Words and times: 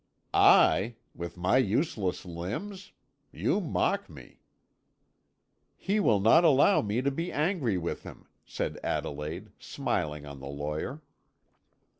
"I! 0.33 0.95
with 1.13 1.37
my 1.37 1.59
useless 1.59 2.25
limbs! 2.25 2.91
You 3.31 3.61
mock 3.61 4.09
me!" 4.09 4.39
"He 5.75 5.99
will 5.99 6.19
not 6.19 6.43
allow 6.43 6.81
me 6.81 7.03
to 7.03 7.11
be 7.11 7.31
angry 7.31 7.77
with 7.77 8.01
him," 8.01 8.25
said 8.43 8.79
Adelaide, 8.83 9.51
smiling 9.59 10.25
on 10.25 10.39
the 10.39 10.47
lawyer. 10.47 11.03